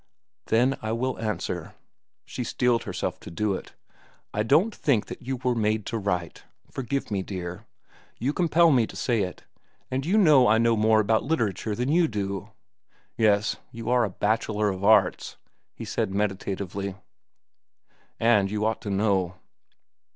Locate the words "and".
9.91-10.03, 18.19-18.49